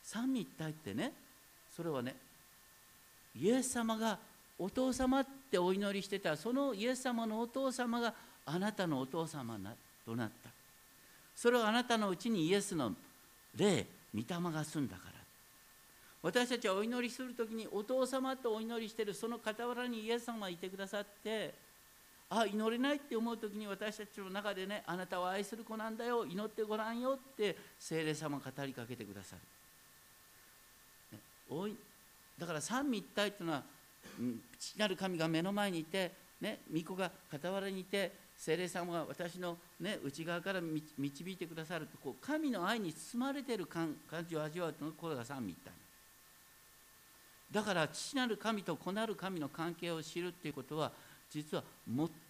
[0.04, 1.12] 三位一体ってね
[1.76, 2.16] それはね
[3.36, 4.20] イエス様が
[4.60, 8.14] お父様ってお祈りしてたそのイエス様のお父様が
[8.46, 9.58] あなたのお父様
[10.06, 10.50] となった。
[11.36, 12.94] それはあなたのうちにイエスの
[13.56, 15.20] 霊御霊が住んだから。
[16.22, 21.54] 私たちはお祈りする時にお父様とお祈りしてるその傍らにイエス様がいてくださって
[22.30, 29.38] あ祈れないって思う時に私たちの中でねあなたを愛する子なんだよ祈ってごらんよって聖霊様語りかけてくださ
[31.12, 31.76] る、ね、おい
[32.38, 33.64] だから三位一体っていうのは、
[34.58, 43.96] 父なる神が目の前にいて、ね、御子が傍らにいて聖霊様が私の、ね、内側から導いてくださるとこう神の愛に包まれている感
[44.28, 45.72] じを味わうというのがこれが三位一体。
[47.52, 50.92] だから父なる神と子なる神の関係を知るっていうことは
[51.32, 51.64] 実は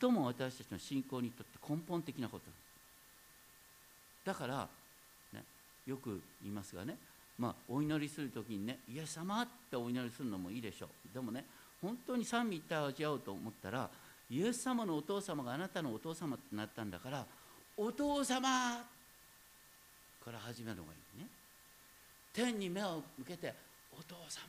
[0.01, 2.45] 最も私たちの信仰にとって根本的なこと。
[4.25, 4.67] だから
[5.33, 5.43] ね
[5.85, 6.97] よく言いますがね
[7.37, 11.13] まあお祈りする時にね「イエス様」ってお祈りするのもいいでしょう。
[11.13, 11.45] でもね
[11.81, 13.89] 本当に三位一体を味わおうと思ったら
[14.29, 17.25] イエス様のお父様があなたのお父様ってなったんだから
[17.77, 18.83] お父様
[20.23, 21.27] から始めるのがいいね。
[22.33, 23.53] 天に目を向けて
[23.97, 24.43] お父様。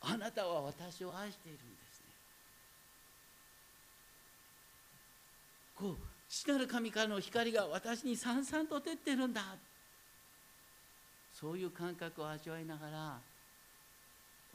[0.00, 2.06] あなたは私を愛しているんですね。
[5.74, 5.96] こう
[6.28, 9.42] 父なる神からの光が私にさんさんと照ってるんだ。
[11.34, 13.18] そういう感覚を味わいながら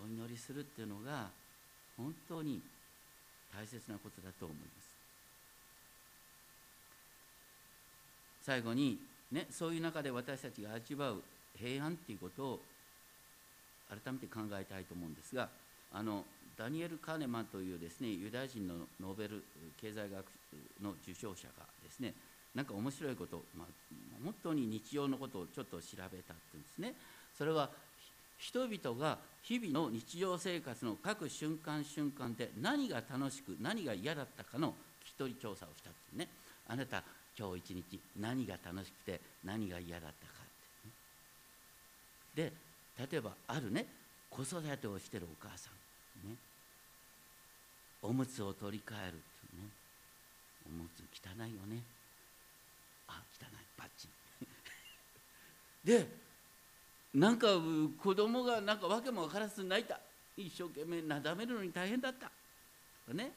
[0.02, 1.30] お祈りするっていうのが
[1.98, 2.62] 本当に
[3.56, 4.94] 大切なことだと思います。
[8.42, 9.00] 最後に
[9.32, 11.24] ねそういう中で私たちが味わう
[11.58, 12.60] 平安っていうことを
[13.90, 15.50] 改めて考えたいと思うんですが
[15.94, 16.26] あの
[16.58, 19.44] ダニエル・カーネマンというですねユダヤ人のノーベル
[19.80, 20.26] 経済学
[20.82, 22.14] の受賞者がですね
[22.54, 23.68] なんか面白いことまあ、
[24.24, 26.22] 本当に日常のことをちょっと調べたってい
[26.54, 26.94] うんですね。
[27.36, 27.68] それは
[28.44, 34.72] 人々が日々の日常生活の各瞬間瞬間で何が楽しく何が嫌だったかの
[35.02, 36.28] 聞き取り調査をしたってね。
[36.68, 37.04] あなた
[37.40, 40.34] 今日一日何が楽しくて何が嫌だったか。
[40.44, 42.52] って、ね、
[42.98, 43.86] で例えばあるね
[44.30, 45.70] 子育てをしてるお母さ
[46.26, 46.36] んね。
[48.02, 49.70] おむつを取り替えるっていうね。
[50.68, 51.82] おむつ汚いよね。
[53.08, 53.48] あ汚い。
[53.78, 54.10] バッチ
[54.42, 54.48] リ。
[55.86, 56.33] で
[57.14, 57.48] なんか
[58.02, 60.00] 子供がなんか訳も分からず泣いた。
[60.36, 62.32] 一生懸命なだめるのに大変だった。
[63.14, 63.32] ね。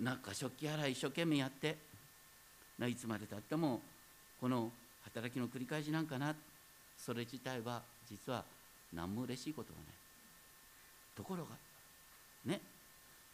[0.00, 1.76] なんか食器洗い一生懸命やって。
[2.78, 3.80] ないつまでたっても
[4.40, 4.70] この
[5.04, 6.34] 働きの繰り返しなんかな。
[6.98, 8.44] それ自体は実は
[8.92, 9.86] 何も嬉しいことがない。
[11.16, 11.50] ところが
[12.44, 12.60] ね。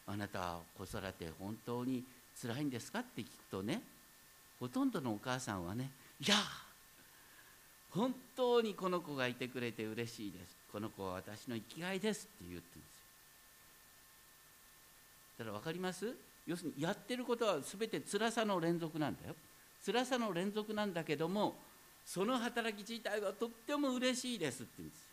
[0.07, 2.03] あなた子育て本当に
[2.35, 2.99] つらいんですか？
[2.99, 3.81] って聞くとね。
[4.61, 5.91] ほとんどのお母さんはね
[6.21, 6.37] いや
[7.95, 10.57] 本当にこの子がいてくれて嬉しいです。
[10.73, 12.97] この子は私の生きがいですって言ってるんです
[15.39, 15.45] よ。
[15.45, 16.15] だから分かります？
[16.47, 19.35] 要するにやってることは全て辛さの連続なんだよ。
[19.85, 21.55] 辛さの連続なんだけども
[22.07, 25.01] その働き自体はとっても嬉しいですって言うんです。
[25.01, 25.07] よ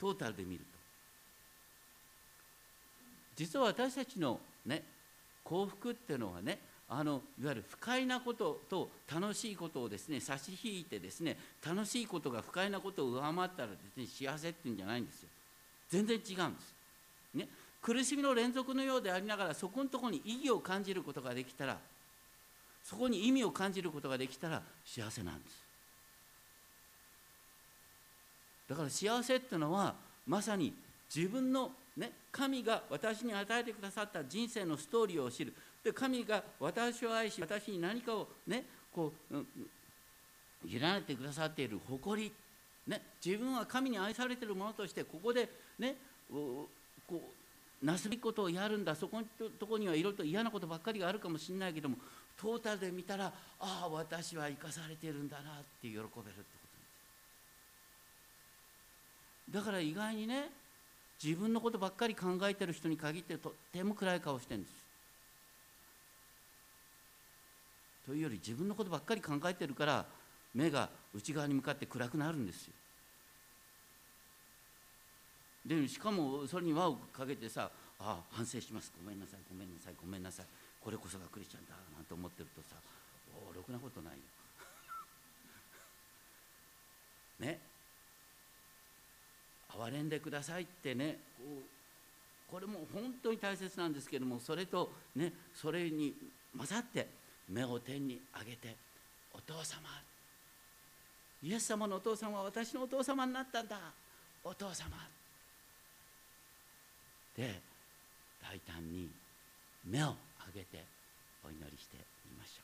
[0.00, 0.64] トータルで見ると。
[3.36, 4.82] 実は私たちのね
[5.42, 6.58] 幸福っていうのはね
[6.92, 15.28] あのいわゆる不快なことと楽しいことをですね差し引いてですね楽しいことが不快なことを上回ったらですね幸せっていうんじゃないんですよ。
[15.88, 16.74] 全然違うんです、
[17.34, 17.48] ね、
[17.80, 21.78] 苦しみの連続のようでありながらそこのところに意義を感じることができたら
[22.84, 25.62] そこに意味を感じることができたら幸せなんです。
[28.68, 29.94] だから幸せっていうのは
[30.26, 30.72] まさに
[31.14, 35.52] 自分のね神が私に与えてくださった人生のストーリーを知る
[35.82, 38.64] で神が私を愛し私に何かをね
[38.94, 39.46] こう、うん、
[40.66, 42.32] 委ねてくださっている誇り、
[42.86, 45.96] ね、自分は神に愛されているものとしてここでね
[46.28, 46.68] こ
[47.82, 48.94] うなすべきことをやるんだ。
[48.94, 51.96] そこのとこにはいろいろと嫌なことばっかりがあるかもしれないけども
[52.36, 56.34] トータルで見たらああ私は生かされてるんだなって喜べるってこと。
[59.48, 60.50] ですだから意外にね
[61.22, 64.79] 自分のことばっかり考えてる人に限ってとっても暗い顔してるんです。
[68.06, 70.04] というより自分のことばっかり考えてるから
[70.54, 72.72] 目が内側に向かって暗くなるんですよ。
[75.66, 77.70] でしかもそれに輪をかけてさ
[78.00, 78.92] 「ああ反省します。
[78.96, 80.46] ごめんなさいごめんなさいごめんなさい。
[80.80, 82.76] これこそがクリスチャンだ」なんて思ってるとさ
[83.50, 84.20] おろくなことないよ。
[87.46, 87.60] ね。
[89.68, 91.62] 憐れんでくださいってねこう
[92.50, 96.16] これも本当に大切なんですけどもそれとねそれに
[96.56, 97.19] 混ざって
[97.50, 98.76] 目を天に上げて
[99.34, 99.88] 「お父様。
[101.42, 103.92] イエス様のお父さんは私のお父様になったんだ。
[104.44, 104.96] お父様」
[107.34, 107.60] で
[108.40, 109.10] 大胆に
[109.84, 110.86] 目を上げて
[111.42, 112.62] お祈りしてみましょ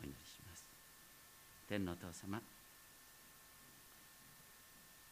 [0.00, 0.02] う。
[0.02, 0.64] お祈りします。
[1.68, 2.42] 天のお父様。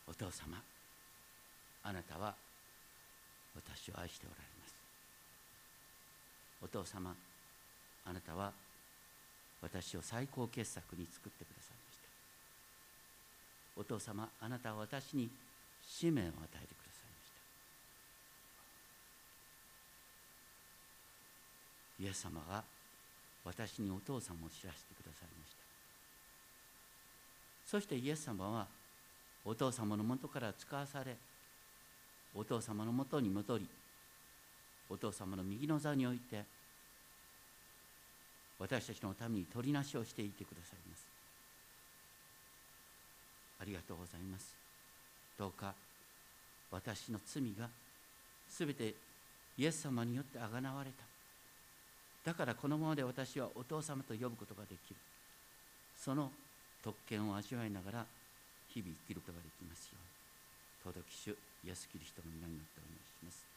[0.07, 0.63] お父様。
[1.83, 2.37] あなたは
[3.55, 4.77] 私を愛しておられます。
[6.61, 7.17] お父様。
[8.07, 8.53] あなたは
[9.63, 12.05] 私を最高傑作に作ってくださいました。
[13.81, 15.31] お父様あなたは私に
[15.87, 17.31] 使命を与えてくださいまし
[21.99, 22.05] た。
[22.05, 22.63] イエス様が
[23.45, 25.57] 私にお父様を知らせてくださいました。
[27.67, 28.67] そしてイエス様は
[29.45, 31.17] お父様のもとから使わされ
[32.35, 33.67] お父様のもとに戻り
[34.91, 36.45] お父様の右の座において
[38.59, 41.05] 私たちのために取りなしをしていてくださいます。
[43.61, 44.55] ありがとうございます。
[45.39, 45.75] どうか
[46.71, 47.69] 私の罪が
[48.49, 48.95] すべて
[49.57, 52.31] イエス様によってあがなわれた。
[52.31, 54.97] だからこのままで私はお父様と呼ぶことができる。
[55.97, 56.31] その
[56.83, 58.07] 特権を味わいながら
[58.69, 60.95] 日々生きることができますように。
[60.95, 61.37] 尊き主
[61.67, 63.54] イエスキリストの皆によってお願いします。